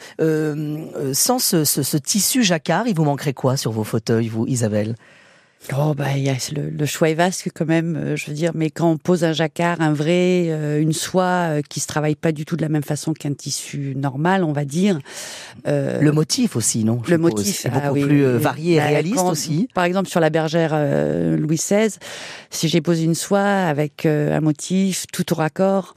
[1.13, 4.95] sans ce, ce tissu jacquard, il vous manquerait quoi sur vos fauteuils, vous, Isabelle?
[5.77, 7.95] Oh bah il y a le, le, choix est vaste quand même.
[7.95, 11.23] euh, Je veux dire, mais quand on pose un jacquard, un vrai, euh, une soie
[11.59, 14.53] euh, qui se travaille pas du tout de la même façon qu'un tissu normal, on
[14.53, 14.99] va dire.
[15.69, 18.43] euh, Le motif aussi, non le motif, C'est ah beaucoup oui, plus euh, oui.
[18.43, 19.69] varié et Bah, réaliste quand- aussi.
[19.75, 21.95] Par exemple, sur la bergère euh, Louis XVI,
[22.49, 25.95] si j'ai posé une soie avec euh, un motif tout au raccord,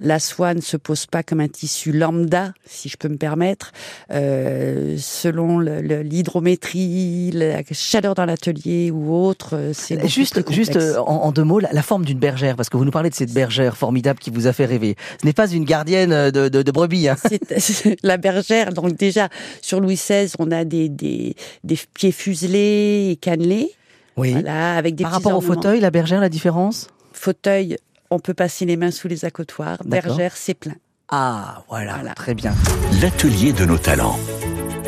[0.00, 3.72] la soie ne se pose pas comme un tissu lambda, si je peux me permettre,
[4.10, 9.50] euh, selon l'hydrométrie, la chaleur dans l'atelier ou autre.
[9.56, 12.56] euh, C'est Juste, plus juste euh, en, en deux mots, la, la forme d'une bergère,
[12.56, 14.96] parce que vous nous parlez de cette bergère formidable qui vous a fait rêver.
[15.20, 17.08] Ce n'est pas une gardienne euh, de, de, de brebis.
[17.08, 17.16] Hein.
[18.02, 18.72] La bergère.
[18.72, 19.28] Donc déjà
[19.60, 21.34] sur Louis XVI, on a des des,
[21.64, 23.70] des pieds fuselés et cannelés.
[24.16, 24.32] Oui.
[24.32, 26.88] Voilà, avec des Par rapport au fauteuil, la bergère, la différence?
[27.12, 27.76] Fauteuil,
[28.10, 29.78] on peut passer les mains sous les accoutoirs.
[29.84, 30.16] D'accord.
[30.16, 30.74] Bergère, c'est plein.
[31.08, 32.14] Ah, voilà, Voilà.
[32.14, 32.52] très bien.
[33.00, 34.18] L'atelier de nos talents.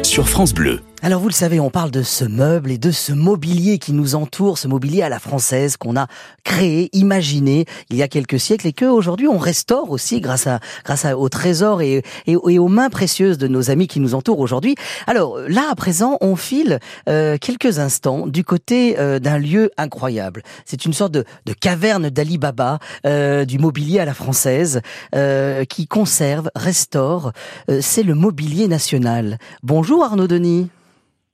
[0.03, 0.81] Sur France Bleu.
[1.05, 4.14] Alors vous le savez, on parle de ce meuble et de ce mobilier qui nous
[4.14, 6.07] entoure, ce mobilier à la française qu'on a
[6.45, 10.61] créé, imaginé il y a quelques siècles et que aujourd'hui on restaure aussi grâce à
[10.83, 14.38] grâce au trésor et, et, et aux mains précieuses de nos amis qui nous entourent
[14.38, 14.77] aujourd'hui.
[15.07, 20.43] Alors là à présent, on file euh, quelques instants du côté euh, d'un lieu incroyable.
[20.64, 24.81] C'est une sorte de, de caverne d'Ali Baba euh, du mobilier à la française
[25.14, 27.33] euh, qui conserve, restaure.
[27.71, 29.37] Euh, C'est le mobilier national.
[29.62, 30.71] Bonjour Arnaud Denis.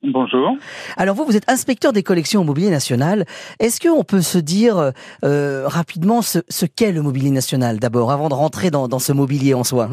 [0.03, 0.57] Bonjour.
[0.97, 3.25] Alors vous, vous êtes inspecteur des collections au mobilier national.
[3.59, 4.93] Est-ce qu'on peut se dire
[5.25, 9.13] euh, rapidement ce, ce qu'est le mobilier national d'abord, avant de rentrer dans, dans ce
[9.13, 9.89] mobilier en soi?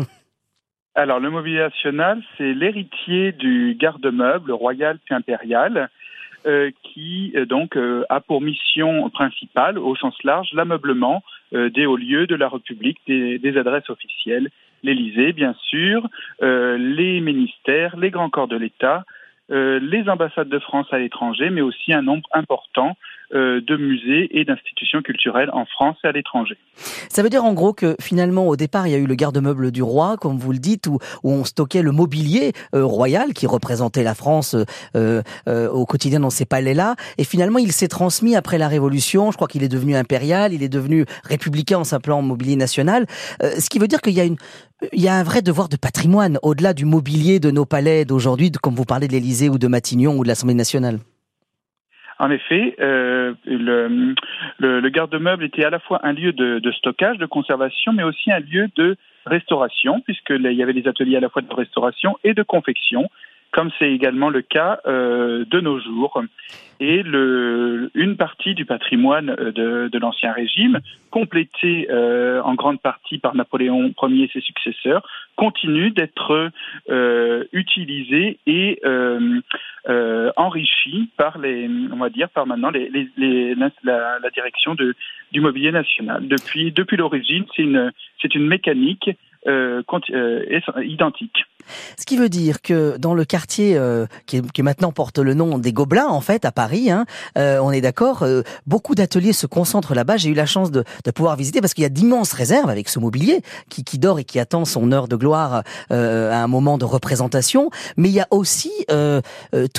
[0.95, 5.89] Alors, le mobilier national, c'est l'héritier du garde-meuble royal puis impérial,
[6.47, 11.95] euh, qui euh, donc euh, a pour mission principale, au sens large, l'ameublement des hauts
[11.95, 14.49] lieux de la République, des, des adresses officielles,
[14.83, 16.09] l'Élysée, bien sûr,
[16.41, 19.05] les ministères, les grands corps de l'État,
[19.49, 22.97] euh, les ambassades de France à l'étranger, mais aussi un nombre important
[23.33, 26.57] euh, de musées et d'institutions culturelles en France et à l'étranger.
[27.09, 29.71] Ça veut dire en gros que finalement au départ il y a eu le garde-meuble
[29.71, 34.03] du roi, comme vous le dites, où, on stockait le mobilier euh, royal qui représentait
[34.03, 34.55] la France
[34.95, 36.95] au quotidien dans ces palais-là.
[37.17, 39.31] Et finalement il s'est transmis après la Révolution.
[39.31, 43.05] Je crois qu'il est devenu impérial, il est devenu républicain en s'appelant mobilier national.
[43.41, 44.37] Ce qui veut dire qu'il y a une
[44.93, 48.51] il y a un vrai devoir de patrimoine au-delà du mobilier de nos palais d'aujourd'hui,
[48.51, 50.99] comme vous parlez de l'Élysée ou de Matignon ou de l'Assemblée nationale.
[52.19, 54.15] En effet, euh, le,
[54.57, 58.03] le, le garde-meuble était à la fois un lieu de, de stockage, de conservation, mais
[58.03, 61.43] aussi un lieu de restauration, puisque là, il y avait des ateliers à la fois
[61.43, 63.09] de restauration et de confection,
[63.57, 66.21] comme c'est également le cas euh, de nos jours.
[66.79, 72.79] Et le, une partie du patrimoine euh, de, de l'Ancien Régime, complétée euh, en grande
[72.79, 75.01] partie par Napoléon Ier et ses successeurs,
[75.35, 76.51] continue d'être
[76.91, 79.39] euh, utilisée et euh,
[79.89, 84.75] euh, enrichie par les, on va dire, par maintenant les, les, les- la, la- direction
[84.75, 84.93] de,
[85.31, 86.27] du mobilier national.
[86.27, 87.91] Depuis, depuis l'origine, c'est une,
[88.21, 89.09] c'est une mécanique
[89.45, 90.41] euh, euh.
[91.97, 95.57] Ce qui veut dire que dans le quartier euh, qui, qui maintenant porte le nom
[95.57, 97.05] des Gobelins, en fait, à Paris, hein,
[97.37, 100.17] euh, on est d'accord, euh, beaucoup d'ateliers se concentrent là-bas.
[100.17, 102.89] J'ai eu la chance de, de pouvoir visiter parce qu'il y a d'immenses réserves avec
[102.89, 106.47] ce mobilier qui, qui dort et qui attend son heure de gloire euh, à un
[106.47, 107.69] moment de représentation.
[107.97, 109.21] Mais il y a aussi euh,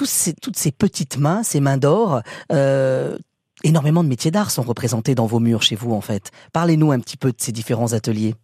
[0.04, 2.22] ces, toutes ces petites mains, ces mains d'or.
[3.64, 6.30] Énormément de métiers d'art sont représentés dans vos murs chez vous, en fait.
[6.52, 8.36] Parlez-nous un petit peu de ces différents ateliers.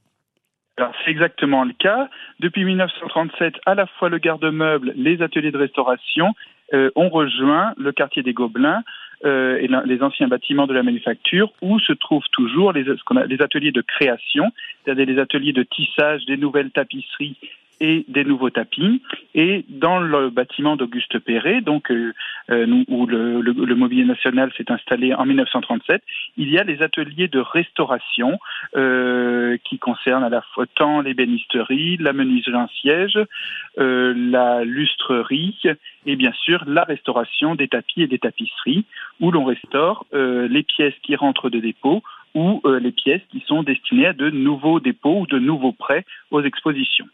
[0.77, 2.09] C'est exactement le cas.
[2.41, 6.35] Depuis 1937, à la fois le garde-meuble, les ateliers de restauration
[6.73, 8.83] euh, ont rejoint le quartier des Gobelins
[9.25, 13.73] euh, et les anciens bâtiments de la manufacture où se trouvent toujours les, les ateliers
[13.73, 14.51] de création,
[14.85, 17.37] c'est-à-dire les ateliers de tissage, des nouvelles tapisseries
[17.81, 19.03] et des nouveaux tapis.
[19.35, 22.13] Et dans le bâtiment d'Auguste Perret, donc euh,
[22.51, 26.03] euh, où le, mobilier national s'est installé en 1937,
[26.37, 28.39] il y a les ateliers de restauration
[28.77, 33.19] euh, qui concernent à la fois tant l'ébénisterie, la menuiserie en siège,
[33.79, 35.59] euh, la lustrerie
[36.05, 38.85] et bien sûr la restauration des tapis et des tapisseries
[39.21, 42.03] où l'on restaure les pièces qui rentrent de dépôt
[42.35, 46.05] ou euh, les pièces qui sont destinées à de nouveaux dépôts ou de nouveaux prêts
[46.31, 47.07] aux expositions.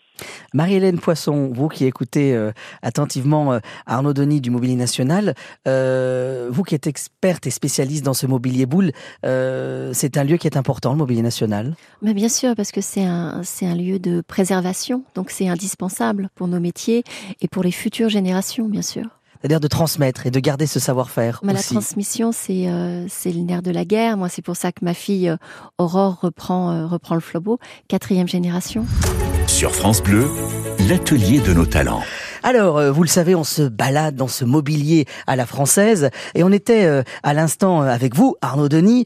[0.53, 2.53] Marie-Hélène Poisson, vous qui écoutez euh,
[2.83, 5.35] attentivement euh, Arnaud Denis du Mobilier National,
[5.67, 8.91] euh, vous qui êtes experte et spécialiste dans ce mobilier boule,
[9.25, 11.75] euh, c'est un lieu qui est important, le Mobilier National.
[12.03, 16.29] Mais bien sûr, parce que c'est un, c'est un lieu de préservation, donc c'est indispensable
[16.35, 17.05] pour nos métiers
[17.41, 19.05] et pour les futures générations, bien sûr.
[19.41, 23.41] C'est-à-dire de transmettre et de garder ce savoir-faire Mais la transmission, c'est euh, c'est le
[23.41, 24.19] nerf de la guerre.
[24.19, 25.37] Moi, c'est pour ça que ma fille euh,
[25.79, 28.85] Aurore reprend euh, reprend le flambeau, quatrième génération.
[29.47, 30.29] Sur France Bleu,
[30.89, 32.03] l'atelier de nos talents.
[32.43, 36.43] Alors, euh, vous le savez, on se balade dans ce mobilier à la française et
[36.43, 39.05] on était euh, à l'instant avec vous, Arnaud Denis,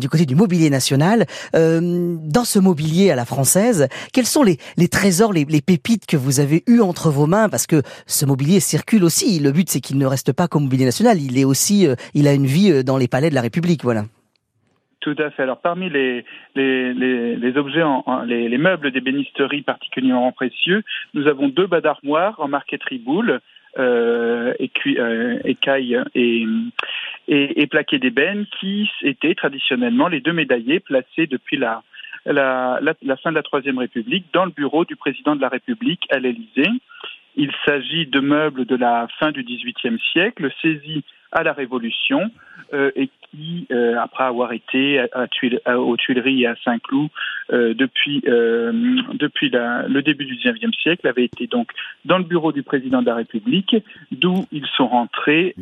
[0.00, 1.26] du côté du mobilier national.
[1.52, 6.40] dans ce mobilier à la française, quels sont les, trésors, les, les, pépites que vous
[6.40, 7.48] avez eu entre vos mains?
[7.48, 9.38] Parce que ce mobilier circule aussi.
[9.38, 11.20] Le but, c'est qu'il ne reste pas comme mobilier national.
[11.20, 13.84] Il est aussi, il a une vie dans les palais de la République.
[13.84, 14.04] Voilà.
[15.00, 15.42] Tout à fait.
[15.44, 20.82] Alors parmi les, les, les, objets, en, les, meubles d'ébénisterie particulièrement précieux,
[21.14, 23.40] nous avons deux bas d'armoire en marqueterie boule,
[23.78, 26.46] euh, euh, et,
[27.26, 31.82] et, d'ébène qui étaient traditionnellement les deux médaillés placés depuis la,
[32.26, 35.48] la, la, la, fin de la Troisième République dans le bureau du président de la
[35.48, 36.70] République à l'Élysée.
[37.36, 42.30] Il s'agit de meubles de la fin du XVIIIe siècle, saisis à la Révolution
[42.72, 47.08] euh, et qui, euh, après avoir été à, aux Tuileries et à Saint-Cloud
[47.52, 51.70] euh, depuis depuis le début du XIXe siècle, avait été donc
[52.04, 53.76] dans le bureau du président de la République,
[54.12, 55.54] d'où ils sont rentrés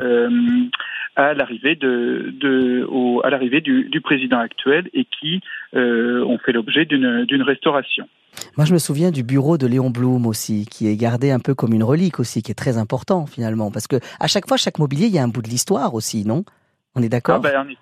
[1.16, 2.86] à l'arrivée de,
[3.24, 5.40] à l'arrivée du, du, président actuel et qui
[5.74, 8.08] ont fait l'objet d'une restauration.
[8.56, 11.54] Moi, je me souviens du bureau de Léon Blum aussi, qui est gardé un peu
[11.54, 14.78] comme une relique aussi, qui est très important finalement, parce que à chaque fois, chaque
[14.78, 16.44] mobilier, il y a un bout de l'histoire aussi, non?
[16.94, 17.36] On est d'accord?
[17.44, 17.76] Ah ben,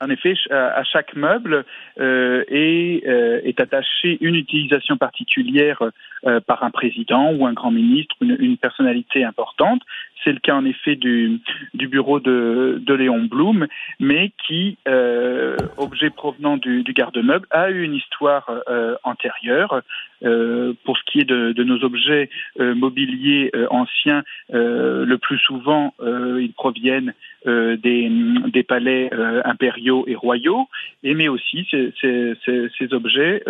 [0.00, 1.64] en effet, à chaque meuble
[1.98, 5.82] euh, est, euh, attachée une utilisation particulière
[6.24, 9.82] euh, par un président ou un grand ministre, une personnalité importante.
[10.24, 11.40] C'est le cas en effet du,
[11.74, 13.66] du bureau de, de, Léon Blum,
[14.00, 19.82] mais qui, euh, objet provenant du, du garde-meuble, a eu une histoire euh, antérieure.
[20.24, 22.28] Euh, pour ce qui est de, de nos objets
[22.58, 28.10] euh, mobiliers euh, anciens, le plus souvent, ils proviennent des,
[28.52, 29.10] des, palais
[29.44, 30.68] impériaux et royaux,
[31.02, 33.42] et mais aussi ces, ces, ces, ces objets,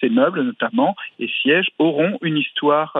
[0.00, 2.92] ces meubles notamment, et sièges auront une histoire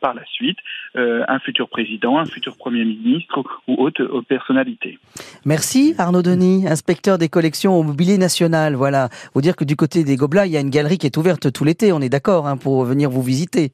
[0.00, 0.58] par la suite,
[0.94, 4.98] un futur président, un futur Premier ministre ou autre personnalité.
[5.44, 8.74] Merci Arnaud Denis, inspecteur des collections au mobilier national.
[8.74, 11.16] Voilà, vous dire que du côté des Gobelins, il y a une galerie qui est
[11.16, 13.72] ouverte tout l'été, on est d'accord, hein, pour venir vous visiter.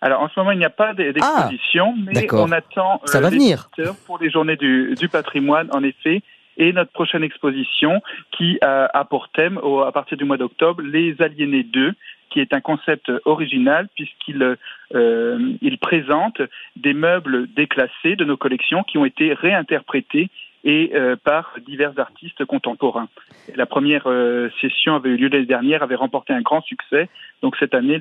[0.00, 3.30] Alors en ce moment, il n'y a pas d'exposition, ah, mais on attend Ça va
[3.30, 3.68] venir.
[4.06, 6.22] pour les journées du, du, patrimoine, en effet,
[6.56, 11.64] et notre prochaine exposition qui a, pour thème, à partir du mois d'octobre, les Aliénés
[11.64, 11.92] 2,
[12.30, 14.56] qui est un concept original puisqu'il
[14.94, 16.40] euh, il présente
[16.76, 20.30] des meubles déclassés de nos collections qui ont été réinterprétés
[20.66, 23.08] et euh, par divers artistes contemporains.
[23.54, 27.08] La première euh, session avait eu lieu l'année dernière, avait remporté un grand succès.
[27.40, 28.00] Donc cette année,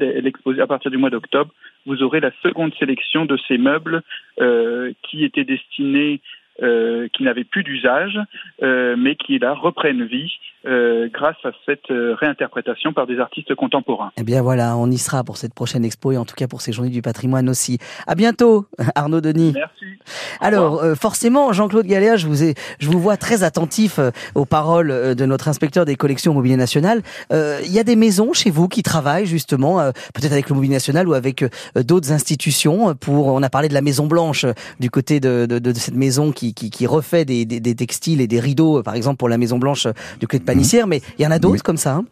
[0.59, 1.51] à partir du mois d'octobre,
[1.85, 4.01] vous aurez la seconde sélection de ces meubles
[4.41, 6.21] euh, qui étaient destinés
[6.61, 8.19] euh, qui n'avaient plus d'usage,
[8.63, 10.31] euh, mais qui là reprennent vie
[10.67, 14.11] euh, grâce à cette euh, réinterprétation par des artistes contemporains.
[14.17, 16.61] Eh bien voilà, on y sera pour cette prochaine expo et en tout cas pour
[16.61, 17.77] ces journées du patrimoine aussi.
[18.07, 18.65] À bientôt,
[18.95, 19.53] Arnaud Denis.
[19.53, 19.99] Merci.
[20.39, 23.99] Alors euh, forcément, Jean-Claude Galéa, je vous ai, je vous vois très attentif
[24.33, 27.01] aux paroles de notre inspecteur des collections mobilier national.
[27.31, 29.77] Il y a des maisons chez vous qui travaillent justement,
[30.13, 32.95] peut-être avec le mobilier national ou avec d'autres institutions.
[32.95, 34.45] Pour, on a parlé de la Maison Blanche
[34.79, 38.83] du côté de, de, de cette maison qui qui, refait des, textiles et des rideaux,
[38.83, 39.87] par exemple pour la Maison Blanche
[40.19, 41.95] du Clé de Panissière, mais il y en a d'autres comme ça.
[41.95, 42.05] Hein?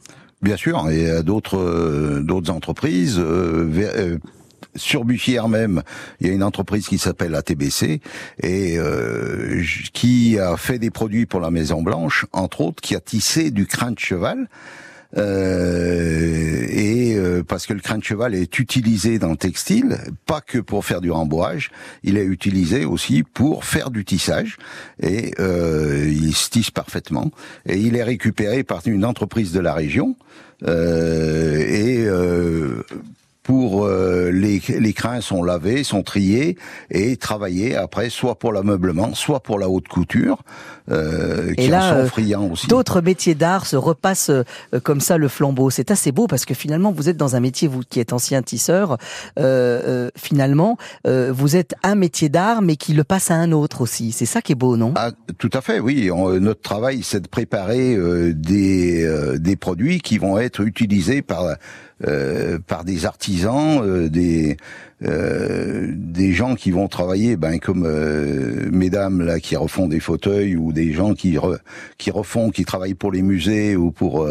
[0.44, 3.16] Bien sûr, et euh, d'autres euh, d'autres entreprises.
[3.18, 4.18] Euh,
[4.76, 5.84] sur Bussière même,
[6.20, 8.02] il y a une entreprise qui s'appelle ATBC
[8.42, 8.78] et
[9.94, 13.68] qui a fait des produits pour la Maison Blanche, entre autres, qui a tissé du
[13.68, 14.50] crin de cheval.
[15.18, 20.42] Euh, et euh, parce que le crin de cheval est utilisé dans le textile, pas
[20.42, 21.72] que pour faire du rembourrage,
[22.04, 24.58] il est utilisé aussi pour faire du tissage
[25.02, 27.32] et euh, il se tisse parfaitement.
[27.68, 30.16] Et il est récupéré par une entreprise de la région
[30.66, 32.08] et
[33.44, 36.58] pour euh, les, les crins sont lavés, sont triés
[36.90, 40.42] et travaillés après, soit pour l'ameublement, soit pour la haute couture,
[40.90, 42.68] euh, qui et là, sont friands aussi.
[42.68, 44.44] D'autres métiers d'art se repassent euh,
[44.82, 45.70] comme ça le flambeau.
[45.70, 48.42] C'est assez beau parce que finalement, vous êtes dans un métier, vous qui êtes ancien
[48.42, 48.98] tisseur,
[49.38, 54.14] euh, finalement, vous êtes un métier d'art, mais qui le passe à un autre aussi.
[54.14, 54.94] C'est ça qui est beau, non?
[54.96, 56.10] Ah, Tout à fait, oui.
[56.40, 57.98] notre travail, c'est de préparer
[58.34, 61.56] des, des produits qui vont être utilisés par
[62.08, 64.58] euh, par des artisans, euh, des
[65.06, 67.88] euh, des gens qui vont travailler, ben comme
[68.72, 71.38] mesdames là qui refont des fauteuils ou des gens qui
[71.98, 74.28] qui refont, qui travaillent pour les musées ou pour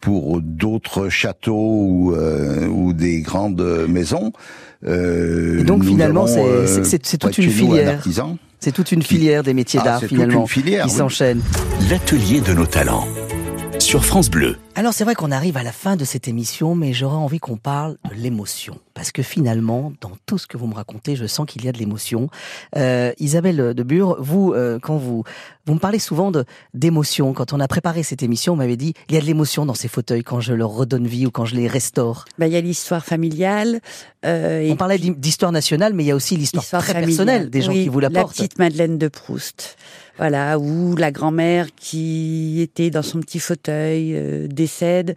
[0.00, 4.32] pour d'autres châteaux ou, ou des grandes maisons.
[4.86, 8.02] Et donc finalement, c'est toute une filière.
[8.60, 11.42] C'est toute une filière des métiers ah, d'art finalement qui s'enchaîne.
[11.90, 13.06] L'atelier de nos talents
[13.94, 14.56] sur France Bleu.
[14.74, 17.56] Alors c'est vrai qu'on arrive à la fin de cette émission, mais j'aurais envie qu'on
[17.56, 18.80] parle de l'émotion.
[18.92, 21.72] Parce que finalement, dans tout ce que vous me racontez, je sens qu'il y a
[21.72, 22.28] de l'émotion.
[22.76, 25.22] Euh, Isabelle de Bure, vous, euh, quand vous,
[25.66, 27.32] vous me parlez souvent de d'émotion.
[27.34, 29.74] Quand on a préparé cette émission, on m'avait dit il y a de l'émotion dans
[29.74, 32.24] ces fauteuils quand je leur redonne vie ou quand je les restaure.
[32.36, 33.78] Ben, il y a l'histoire familiale.
[34.26, 37.72] Euh, on parlait d'histoire nationale, mais il y a aussi l'histoire très personnelle des gens
[37.72, 38.36] qui vous l'apportent.
[38.38, 39.76] La petite Madeleine de Proust
[40.16, 45.16] voilà, ou la grand-mère qui était dans son petit fauteuil euh, décède.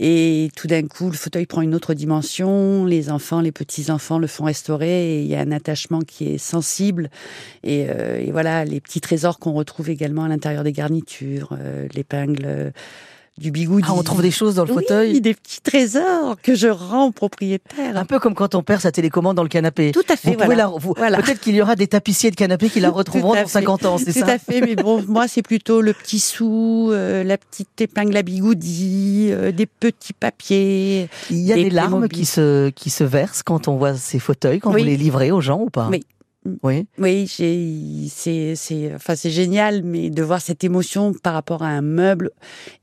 [0.00, 4.26] Et tout d'un coup le fauteuil prend une autre dimension, les enfants, les petits-enfants le
[4.26, 7.10] font restaurer et il y a un attachement qui est sensible.
[7.62, 11.86] Et, euh, et voilà, les petits trésors qu'on retrouve également à l'intérieur des garnitures, euh,
[11.94, 12.72] l'épingle
[13.38, 13.86] du bigoudi.
[13.88, 17.12] Ah, on trouve des choses dans le fauteuil Des petits trésors que je rends au
[17.12, 17.96] propriétaire.
[17.96, 19.92] Un peu comme quand on perd sa télécommande dans le canapé.
[19.92, 20.36] Tout à fait.
[20.36, 20.70] voilà.
[21.22, 24.12] Peut-être qu'il y aura des tapissiers de canapé qui la retrouveront dans 50 ans, c'est
[24.12, 27.80] ça Tout à fait, mais bon, moi c'est plutôt le petit sou, euh, la petite
[27.80, 31.08] épingle à bigoudi, euh, des petits papiers.
[31.30, 34.60] Il y a des, larmes qui se, qui se versent quand on voit ces fauteuils,
[34.60, 35.88] quand vous les livrez aux gens ou pas?
[35.90, 36.04] Oui,
[36.62, 36.86] oui.
[36.98, 41.82] Oui, c'est c'est enfin c'est génial, mais de voir cette émotion par rapport à un
[41.82, 42.30] meuble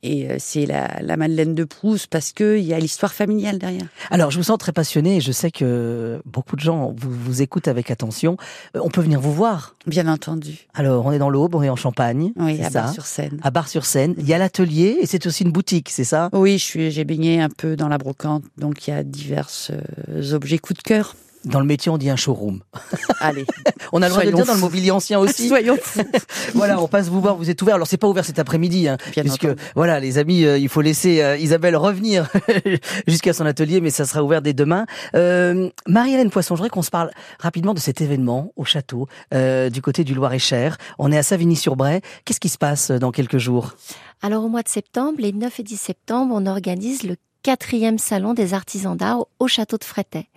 [0.01, 3.59] et euh, c'est la, la Madeleine de Proust parce que il y a l'histoire familiale
[3.59, 3.87] derrière.
[4.11, 7.41] Alors je vous sens très passionné et je sais que beaucoup de gens vous vous
[7.41, 8.37] écoutent avec attention.
[8.75, 9.75] Euh, on peut venir vous voir.
[9.85, 10.67] Bien entendu.
[10.73, 12.31] Alors on est dans l'Aube, on est en Champagne.
[12.37, 13.39] Oui, à Bar-sur-Seine.
[13.43, 14.15] À Bar-sur-Seine.
[14.17, 16.29] Il y a l'atelier et c'est aussi une boutique, c'est ça?
[16.33, 19.49] Oui, je suis j'ai baigné un peu dans la brocante, donc il y a divers
[19.71, 21.15] euh, objets coup de cœur.
[21.45, 22.61] Dans le métier, on dit un showroom.
[23.19, 23.45] Allez.
[23.93, 25.47] on a le droit de le dire dans le mobilier ancien aussi.
[25.47, 26.01] Soyons fous.
[26.53, 27.75] voilà, on passe vous voir, vous êtes ouvert.
[27.75, 31.21] Alors c'est pas ouvert cet après-midi, hein, puisque voilà, les amis, euh, il faut laisser
[31.21, 32.27] euh, Isabelle revenir
[33.07, 34.85] jusqu'à son atelier, mais ça sera ouvert dès demain.
[35.15, 39.69] Euh, Marie-Hélène Poisson, je voudrais qu'on se parle rapidement de cet événement au château euh,
[39.69, 40.77] du côté du Loir-et-Cher.
[40.97, 42.01] On est à Savigny-sur-Bray.
[42.25, 43.75] Qu'est-ce qui se passe dans quelques jours?
[44.21, 48.33] Alors au mois de septembre, les 9 et 10 septembre, on organise le quatrième salon
[48.33, 50.27] des artisans d'art au château de Frétet.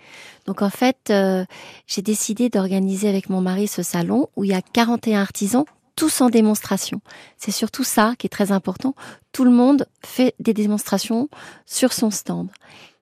[0.47, 1.45] Donc en fait, euh,
[1.87, 5.65] j'ai décidé d'organiser avec mon mari ce salon où il y a 41 artisans,
[5.97, 7.01] tous en démonstration.
[7.37, 8.95] C'est surtout ça qui est très important.
[9.33, 11.29] Tout le monde fait des démonstrations
[11.67, 12.49] sur son stand.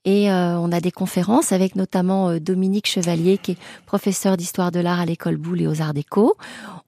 [0.07, 4.71] Et euh, on a des conférences avec notamment euh, Dominique Chevalier, qui est professeur d'histoire
[4.71, 6.39] de l'art à l'école Boulle et aux Arts Déco.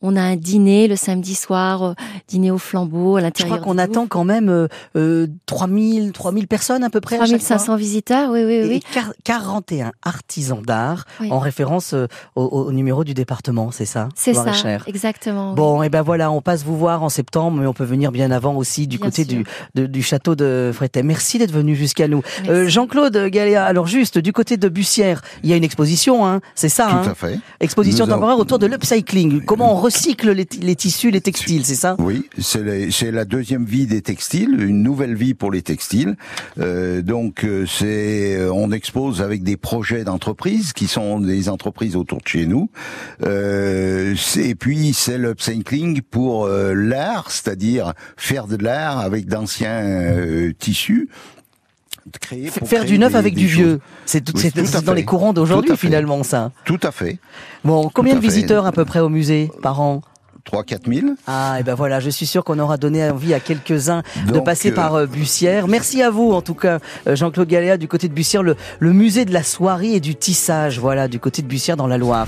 [0.01, 1.95] On a un dîner le samedi soir, euh,
[2.27, 3.57] dîner au flambeau à l'intérieur.
[3.57, 7.19] Je crois qu'on attend quand même euh, 3000, 3000 personnes à peu près.
[7.19, 8.77] 3500 visiteurs, oui, oui, oui.
[8.77, 11.95] Et 41 artisans d'art, en référence
[12.35, 14.53] au, au, numéro du département, c'est ça C'est ça,
[14.87, 15.53] exactement.
[15.53, 18.31] Bon, et ben voilà, on passe vous voir en septembre, mais on peut venir bien
[18.31, 19.45] avant aussi du côté du,
[19.75, 21.03] du château de Frétet.
[21.03, 22.23] Merci d'être venu jusqu'à nous.
[22.67, 26.41] Jean-Claude Claude Galéa, alors juste du côté de Bussière, il y a une exposition, hein,
[26.55, 27.41] c'est ça Tout hein à fait.
[27.59, 29.45] Exposition temporaire autour de l'upcycling.
[29.45, 31.97] Comment on recycle les, tissus, les textiles, c'est ça?
[31.99, 36.15] Oui, c'est la deuxième vie des textiles, une nouvelle vie pour les textiles.
[36.61, 41.97] Euh, donc euh, c'est, euh, on expose avec des projets d'entreprise qui sont des entreprises
[41.97, 42.71] autour de chez nous.
[43.25, 51.09] Euh, et puis c'est l'upcycling pour euh, l'art, c'est-à-dire faire de l'art avec d'anciens tissus
[52.65, 53.81] faire du neuf avec du vieux.
[54.07, 54.25] C'est
[54.85, 56.53] dans les courants d'aujourd'hui finalement ça.
[56.65, 57.19] Tout à fait.
[57.65, 60.03] Bon, combien de visiteurs à peu près au musée par an
[60.45, 61.07] 3 4 000.
[61.27, 64.73] Ah, et ben voilà, je suis sûr qu'on aura donné envie à quelques-uns de passer
[64.73, 65.69] par euh, Bussière.
[65.69, 68.93] Merci à vous, en tout cas, euh, Jean-Claude Galéa, du côté de Bussière, le, le
[68.93, 72.27] musée de la soirée et du tissage, voilà, du côté de Bussière dans la Loire.